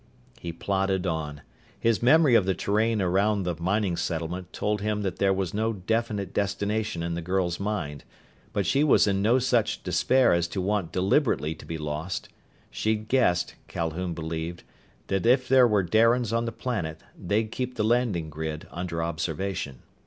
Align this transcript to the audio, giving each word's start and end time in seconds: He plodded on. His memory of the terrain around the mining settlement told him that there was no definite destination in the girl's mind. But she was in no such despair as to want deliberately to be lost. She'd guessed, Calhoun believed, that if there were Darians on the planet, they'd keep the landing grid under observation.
He 0.39 0.51
plodded 0.51 1.05
on. 1.05 1.43
His 1.79 2.01
memory 2.01 2.33
of 2.33 2.45
the 2.47 2.55
terrain 2.55 3.03
around 3.03 3.43
the 3.43 3.53
mining 3.59 3.95
settlement 3.95 4.51
told 4.51 4.81
him 4.81 5.03
that 5.03 5.17
there 5.17 5.31
was 5.31 5.53
no 5.53 5.73
definite 5.73 6.33
destination 6.33 7.03
in 7.03 7.13
the 7.13 7.21
girl's 7.21 7.59
mind. 7.59 8.03
But 8.51 8.65
she 8.65 8.83
was 8.83 9.05
in 9.05 9.21
no 9.21 9.37
such 9.37 9.83
despair 9.83 10.33
as 10.33 10.47
to 10.47 10.59
want 10.59 10.91
deliberately 10.91 11.53
to 11.53 11.67
be 11.67 11.77
lost. 11.77 12.29
She'd 12.71 13.09
guessed, 13.09 13.53
Calhoun 13.67 14.15
believed, 14.15 14.63
that 15.05 15.27
if 15.27 15.47
there 15.47 15.67
were 15.67 15.83
Darians 15.83 16.33
on 16.33 16.45
the 16.45 16.51
planet, 16.51 17.01
they'd 17.15 17.51
keep 17.51 17.75
the 17.75 17.83
landing 17.83 18.31
grid 18.31 18.65
under 18.71 19.03
observation. 19.03 19.83